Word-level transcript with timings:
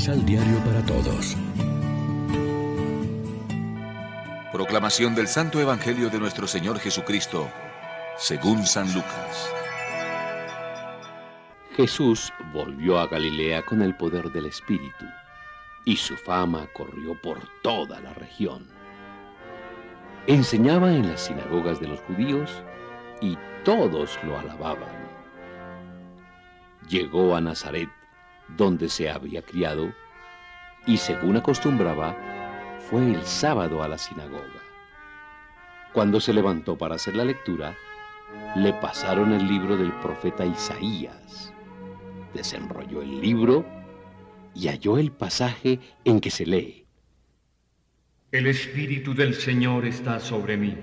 Misal 0.00 0.24
Diario 0.24 0.56
para 0.64 0.80
Todos. 0.86 1.36
Proclamación 4.50 5.14
del 5.14 5.28
Santo 5.28 5.60
Evangelio 5.60 6.08
de 6.08 6.18
nuestro 6.18 6.46
Señor 6.46 6.78
Jesucristo, 6.78 7.50
según 8.16 8.64
San 8.64 8.90
Lucas. 8.94 9.52
Jesús 11.76 12.32
volvió 12.54 12.98
a 12.98 13.08
Galilea 13.08 13.62
con 13.66 13.82
el 13.82 13.94
poder 13.94 14.32
del 14.32 14.46
Espíritu, 14.46 15.04
y 15.84 15.96
su 15.96 16.16
fama 16.16 16.66
corrió 16.72 17.20
por 17.20 17.46
toda 17.62 18.00
la 18.00 18.14
región. 18.14 18.66
Enseñaba 20.26 20.94
en 20.94 21.10
las 21.10 21.26
sinagogas 21.26 21.78
de 21.78 21.88
los 21.88 22.00
judíos, 22.00 22.50
y 23.20 23.36
todos 23.66 24.18
lo 24.24 24.38
alababan. 24.38 25.10
Llegó 26.88 27.36
a 27.36 27.42
Nazaret, 27.42 27.90
donde 28.56 28.88
se 28.88 29.10
había 29.10 29.42
criado, 29.42 29.92
y 30.86 30.96
según 30.96 31.36
acostumbraba, 31.36 32.16
fue 32.78 33.04
el 33.04 33.22
sábado 33.24 33.82
a 33.82 33.88
la 33.88 33.98
sinagoga. 33.98 34.62
Cuando 35.92 36.20
se 36.20 36.32
levantó 36.32 36.76
para 36.76 36.94
hacer 36.94 37.16
la 37.16 37.24
lectura, 37.24 37.76
le 38.56 38.72
pasaron 38.74 39.32
el 39.32 39.46
libro 39.46 39.76
del 39.76 39.92
profeta 40.00 40.46
Isaías. 40.46 41.52
Desenrolló 42.34 43.02
el 43.02 43.20
libro 43.20 43.64
y 44.54 44.68
halló 44.68 44.98
el 44.98 45.12
pasaje 45.12 45.80
en 46.04 46.20
que 46.20 46.30
se 46.30 46.46
lee. 46.46 46.86
El 48.32 48.46
Espíritu 48.46 49.14
del 49.14 49.34
Señor 49.34 49.84
está 49.84 50.20
sobre 50.20 50.56
mí. 50.56 50.76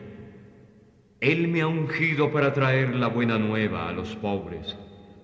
Él 1.22 1.48
me 1.48 1.62
ha 1.62 1.68
ungido 1.68 2.32
para 2.32 2.54
traer 2.54 2.96
la 2.96 3.08
buena 3.08 3.40
nueva 3.40 3.88
a 3.88 3.94
los 3.94 4.16
pobres 4.18 4.76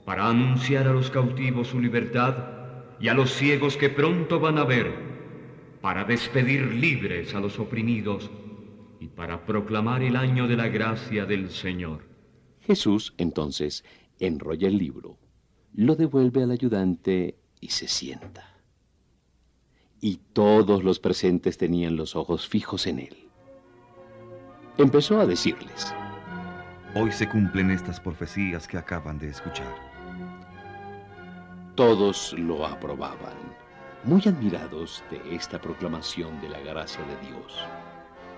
para 0.06 0.28
anunciar 0.28 0.88
a 0.88 0.94
los 0.94 1.10
cautivos 1.10 1.68
su 1.68 1.80
libertad 1.80 2.36
y 3.00 3.08
a 3.08 3.14
los 3.14 3.32
ciegos 3.32 3.78
que 3.78 3.90
pronto 3.90 4.40
van 4.40 4.58
a 4.58 4.64
ver, 4.64 4.94
para 5.82 6.04
despedir 6.04 6.74
libres 6.74 7.34
a 7.36 7.40
los 7.40 7.60
oprimidos 7.60 8.30
y 9.00 9.08
para 9.08 9.46
proclamar 9.46 10.02
el 10.04 10.16
año 10.16 10.48
de 10.48 10.56
la 10.56 10.68
gracia 10.68 11.26
del 11.26 11.50
Señor. 11.50 12.08
Jesús 12.62 13.14
entonces 13.18 13.84
enrolla 14.20 14.68
el 14.68 14.78
libro, 14.78 15.18
lo 15.74 15.96
devuelve 15.96 16.44
al 16.44 16.52
ayudante 16.52 17.36
y 17.60 17.70
se 17.70 17.88
sienta. 17.88 18.58
Y 20.00 20.20
todos 20.34 20.84
los 20.84 21.00
presentes 21.00 21.58
tenían 21.58 21.96
los 21.96 22.16
ojos 22.16 22.48
fijos 22.48 22.88
en 22.88 23.00
él. 23.00 23.18
Empezó 24.78 25.20
a 25.20 25.26
decirles, 25.26 25.94
Hoy 26.96 27.12
se 27.12 27.28
cumplen 27.28 27.72
estas 27.72 28.00
profecías 28.00 28.68
que 28.68 28.78
acaban 28.78 29.18
de 29.18 29.28
escuchar. 29.28 29.93
Todos 31.76 32.34
lo 32.34 32.68
aprobaban, 32.68 33.34
muy 34.04 34.22
admirados 34.28 35.04
de 35.10 35.36
esta 35.36 35.60
proclamación 35.60 36.40
de 36.40 36.50
la 36.50 36.60
gracia 36.60 37.02
de 37.04 37.28
Dios. 37.28 37.66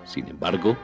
Sin 0.04 0.26
embargo, 0.28 0.74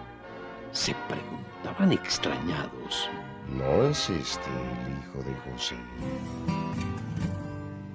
se 0.70 0.94
preguntaban 1.08 1.92
extrañados. 1.92 3.08
¿No 3.56 3.84
es 3.84 4.10
este 4.10 4.50
el 4.50 4.98
hijo 4.98 5.18
de 5.26 5.50
José? 5.50 5.76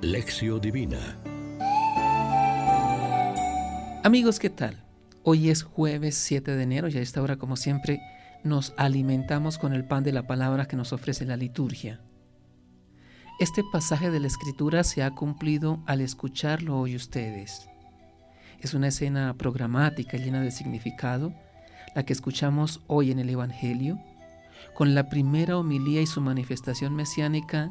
Lección 0.01 0.59
Divina 0.59 1.17
Amigos, 4.03 4.39
¿qué 4.39 4.49
tal? 4.49 4.83
Hoy 5.21 5.51
es 5.51 5.61
jueves 5.61 6.15
7 6.15 6.55
de 6.55 6.63
enero 6.63 6.87
y 6.87 6.97
a 6.97 7.01
esta 7.01 7.21
hora, 7.21 7.35
como 7.35 7.57
siempre, 7.57 7.99
nos 8.43 8.73
alimentamos 8.77 9.59
con 9.59 9.73
el 9.73 9.85
pan 9.85 10.03
de 10.03 10.13
la 10.13 10.25
palabra 10.25 10.65
que 10.65 10.77
nos 10.77 10.93
ofrece 10.93 11.25
la 11.25 11.37
liturgia. 11.37 11.99
Este 13.39 13.63
pasaje 13.63 14.09
de 14.09 14.19
la 14.19 14.25
escritura 14.25 14.83
se 14.83 15.03
ha 15.03 15.11
cumplido 15.11 15.79
al 15.85 16.01
escucharlo 16.01 16.79
hoy 16.79 16.95
ustedes. 16.95 17.69
Es 18.61 18.73
una 18.73 18.87
escena 18.87 19.35
programática 19.37 20.17
llena 20.17 20.41
de 20.41 20.49
significado, 20.49 21.31
la 21.93 22.03
que 22.03 22.13
escuchamos 22.13 22.81
hoy 22.87 23.11
en 23.11 23.19
el 23.19 23.29
Evangelio, 23.29 23.99
con 24.73 24.95
la 24.95 25.07
primera 25.09 25.55
homilía 25.55 26.01
y 26.01 26.07
su 26.07 26.19
manifestación 26.19 26.95
mesiánica 26.95 27.69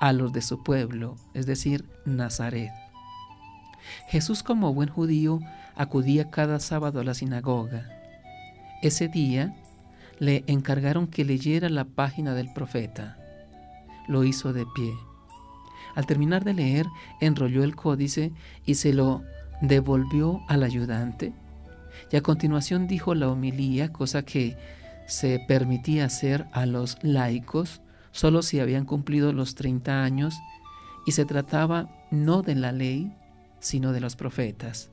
a 0.00 0.12
los 0.12 0.32
de 0.32 0.42
su 0.42 0.64
pueblo, 0.64 1.14
es 1.34 1.46
decir, 1.46 1.84
Nazaret. 2.04 2.72
Jesús 4.08 4.42
como 4.42 4.74
buen 4.74 4.88
judío 4.88 5.38
acudía 5.76 6.32
cada 6.32 6.58
sábado 6.58 6.98
a 6.98 7.04
la 7.04 7.14
sinagoga. 7.14 7.88
Ese 8.82 9.06
día 9.06 9.54
le 10.18 10.42
encargaron 10.48 11.06
que 11.06 11.24
leyera 11.24 11.68
la 11.68 11.84
página 11.84 12.34
del 12.34 12.52
profeta 12.52 13.18
lo 14.08 14.24
hizo 14.24 14.52
de 14.52 14.66
pie. 14.74 14.94
Al 15.94 16.06
terminar 16.06 16.44
de 16.44 16.54
leer, 16.54 16.86
enrolló 17.20 17.64
el 17.64 17.74
códice 17.74 18.32
y 18.64 18.74
se 18.74 18.92
lo 18.92 19.22
devolvió 19.62 20.40
al 20.48 20.62
ayudante. 20.62 21.32
Y 22.12 22.16
a 22.16 22.20
continuación 22.20 22.86
dijo 22.86 23.14
la 23.14 23.28
homilía, 23.28 23.92
cosa 23.92 24.22
que 24.22 24.56
se 25.06 25.38
permitía 25.48 26.04
hacer 26.04 26.46
a 26.52 26.66
los 26.66 26.98
laicos 27.02 27.80
solo 28.12 28.42
si 28.42 28.60
habían 28.60 28.84
cumplido 28.84 29.32
los 29.32 29.54
30 29.54 30.02
años 30.02 30.34
y 31.06 31.12
se 31.12 31.24
trataba 31.24 31.88
no 32.10 32.42
de 32.42 32.54
la 32.54 32.72
ley, 32.72 33.12
sino 33.60 33.92
de 33.92 34.00
los 34.00 34.16
profetas. 34.16 34.90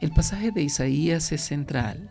El 0.00 0.12
pasaje 0.12 0.50
de 0.52 0.62
Isaías 0.62 1.32
es 1.32 1.42
central. 1.42 2.08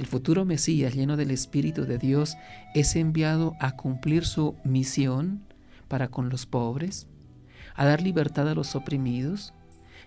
El 0.00 0.06
futuro 0.06 0.46
Mesías, 0.46 0.94
lleno 0.94 1.18
del 1.18 1.30
Espíritu 1.30 1.84
de 1.84 1.98
Dios, 1.98 2.38
es 2.74 2.96
enviado 2.96 3.54
a 3.60 3.76
cumplir 3.76 4.24
su 4.24 4.54
misión 4.64 5.42
para 5.88 6.08
con 6.08 6.30
los 6.30 6.46
pobres, 6.46 7.06
a 7.74 7.84
dar 7.84 8.00
libertad 8.00 8.48
a 8.48 8.54
los 8.54 8.74
oprimidos 8.74 9.52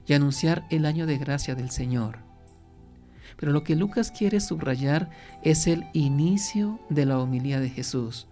y 0.07 0.13
anunciar 0.13 0.65
el 0.71 0.87
año 0.87 1.05
de 1.05 1.19
gracia 1.19 1.53
del 1.53 1.69
Señor. 1.69 2.17
Pero 3.37 3.51
lo 3.51 3.63
que 3.63 3.75
Lucas 3.75 4.09
quiere 4.09 4.39
subrayar 4.39 5.11
es 5.43 5.67
el 5.67 5.85
inicio 5.93 6.79
de 6.89 7.05
la 7.05 7.19
homilía 7.19 7.59
de 7.59 7.69
Jesús. 7.69 8.25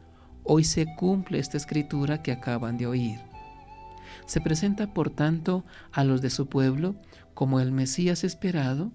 Hoy 0.44 0.64
se 0.64 0.88
cumple 0.96 1.38
esta 1.38 1.58
escritura 1.58 2.24
que 2.24 2.32
acaban 2.32 2.80
de 2.80 2.88
oír. 2.88 3.20
Se 4.26 4.42
presenta, 4.42 4.96
por 4.96 5.12
tanto, 5.12 5.64
a 5.92 6.04
los 6.06 6.24
de 6.24 6.32
su 6.32 6.48
pueblo 6.48 6.96
como 7.36 7.60
el 7.60 7.72
Mesías 7.72 8.24
esperado, 8.24 8.92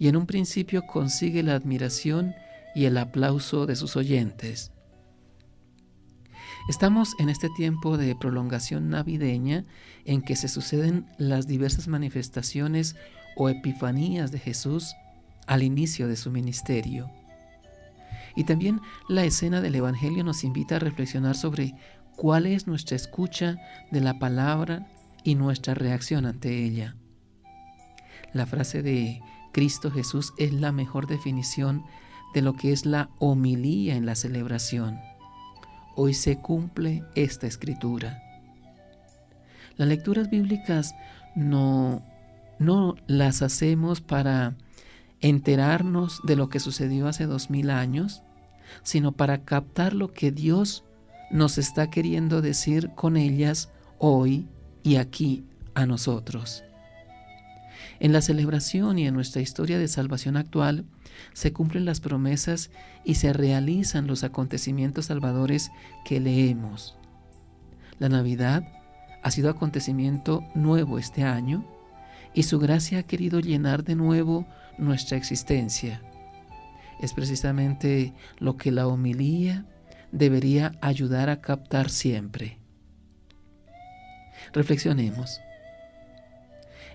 y 0.00 0.08
en 0.08 0.16
un 0.16 0.26
principio 0.26 0.86
consigue 0.86 1.42
la 1.42 1.54
admiración 1.54 2.34
y 2.74 2.86
el 2.86 2.96
aplauso 2.96 3.66
de 3.66 3.76
sus 3.76 3.96
oyentes. 3.96 4.72
Estamos 6.70 7.14
en 7.18 7.28
este 7.28 7.50
tiempo 7.50 7.98
de 7.98 8.16
prolongación 8.16 8.88
navideña 8.88 9.66
en 10.06 10.22
que 10.22 10.36
se 10.36 10.48
suceden 10.48 11.06
las 11.18 11.46
diversas 11.46 11.86
manifestaciones 11.86 12.96
o 13.36 13.50
epifanías 13.50 14.32
de 14.32 14.38
Jesús 14.38 14.94
al 15.46 15.62
inicio 15.62 16.08
de 16.08 16.16
su 16.16 16.30
ministerio. 16.30 17.10
Y 18.34 18.44
también 18.44 18.80
la 19.08 19.24
escena 19.24 19.60
del 19.60 19.74
Evangelio 19.74 20.24
nos 20.24 20.44
invita 20.44 20.76
a 20.76 20.80
reflexionar 20.80 21.36
sobre 21.36 21.74
cuál 22.16 22.46
es 22.46 22.66
nuestra 22.66 22.96
escucha 22.96 23.58
de 23.90 24.00
la 24.00 24.18
palabra 24.18 24.86
y 25.24 25.34
nuestra 25.34 25.74
reacción 25.74 26.24
ante 26.24 26.64
ella. 26.64 26.96
La 28.32 28.46
frase 28.46 28.82
de 28.82 29.20
Cristo 29.52 29.90
Jesús 29.90 30.32
es 30.38 30.52
la 30.52 30.72
mejor 30.72 31.06
definición 31.06 31.84
de 32.34 32.42
lo 32.42 32.54
que 32.54 32.72
es 32.72 32.86
la 32.86 33.10
homilía 33.18 33.96
en 33.96 34.06
la 34.06 34.14
celebración. 34.14 34.98
Hoy 35.96 36.14
se 36.14 36.38
cumple 36.38 37.04
esta 37.14 37.46
escritura. 37.46 38.22
Las 39.76 39.88
lecturas 39.88 40.30
bíblicas 40.30 40.94
no, 41.34 42.02
no 42.58 42.94
las 43.06 43.42
hacemos 43.42 44.00
para 44.00 44.54
enterarnos 45.20 46.20
de 46.24 46.36
lo 46.36 46.48
que 46.48 46.60
sucedió 46.60 47.08
hace 47.08 47.26
dos 47.26 47.50
mil 47.50 47.70
años, 47.70 48.22
sino 48.82 49.12
para 49.12 49.44
captar 49.44 49.94
lo 49.94 50.12
que 50.12 50.30
Dios 50.30 50.84
nos 51.30 51.58
está 51.58 51.90
queriendo 51.90 52.40
decir 52.40 52.90
con 52.94 53.16
ellas 53.16 53.70
hoy 53.98 54.48
y 54.82 54.96
aquí 54.96 55.44
a 55.74 55.86
nosotros. 55.86 56.64
En 58.00 58.14
la 58.14 58.22
celebración 58.22 58.98
y 58.98 59.06
en 59.06 59.14
nuestra 59.14 59.42
historia 59.42 59.78
de 59.78 59.86
salvación 59.86 60.38
actual 60.38 60.86
se 61.34 61.52
cumplen 61.52 61.84
las 61.84 62.00
promesas 62.00 62.70
y 63.04 63.16
se 63.16 63.34
realizan 63.34 64.06
los 64.06 64.24
acontecimientos 64.24 65.06
salvadores 65.06 65.70
que 66.06 66.18
leemos. 66.18 66.96
La 67.98 68.08
Navidad 68.08 68.66
ha 69.22 69.30
sido 69.30 69.50
acontecimiento 69.50 70.42
nuevo 70.54 70.98
este 70.98 71.24
año 71.24 71.66
y 72.32 72.44
su 72.44 72.58
gracia 72.58 73.00
ha 73.00 73.02
querido 73.02 73.38
llenar 73.38 73.84
de 73.84 73.96
nuevo 73.96 74.46
nuestra 74.78 75.18
existencia. 75.18 76.00
Es 77.02 77.12
precisamente 77.12 78.14
lo 78.38 78.56
que 78.56 78.72
la 78.72 78.86
homilía 78.86 79.66
debería 80.10 80.72
ayudar 80.80 81.28
a 81.28 81.42
captar 81.42 81.90
siempre. 81.90 82.58
Reflexionemos. 84.54 85.40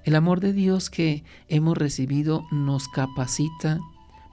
El 0.05 0.15
amor 0.15 0.39
de 0.39 0.53
Dios 0.53 0.91
que 0.91 1.23
hemos 1.47 1.75
recibido 1.75 2.45
nos 2.51 2.87
capacita 2.87 3.79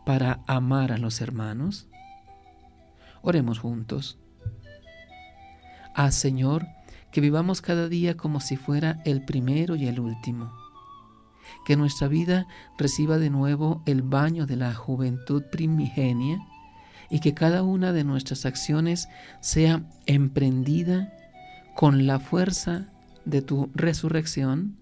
para 0.04 0.42
amar 0.46 0.92
a 0.92 0.98
los 0.98 1.22
hermanos. 1.22 1.88
Oremos 3.22 3.58
juntos. 3.58 4.18
Ah 5.94 6.10
Señor, 6.10 6.66
que 7.10 7.22
vivamos 7.22 7.62
cada 7.62 7.88
día 7.88 8.18
como 8.18 8.40
si 8.40 8.56
fuera 8.56 9.00
el 9.06 9.24
primero 9.24 9.74
y 9.74 9.86
el 9.86 9.98
último. 9.98 10.52
Que 11.64 11.76
nuestra 11.76 12.06
vida 12.06 12.46
reciba 12.76 13.16
de 13.16 13.30
nuevo 13.30 13.82
el 13.86 14.02
baño 14.02 14.44
de 14.44 14.56
la 14.56 14.74
juventud 14.74 15.42
primigenia 15.50 16.38
y 17.08 17.20
que 17.20 17.32
cada 17.32 17.62
una 17.62 17.94
de 17.94 18.04
nuestras 18.04 18.44
acciones 18.44 19.08
sea 19.40 19.88
emprendida 20.04 21.14
con 21.74 22.06
la 22.06 22.20
fuerza 22.20 22.92
de 23.24 23.40
tu 23.40 23.70
resurrección. 23.74 24.81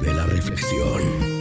Vive 0.00 0.14
la 0.14 0.24
reflexión. 0.24 1.39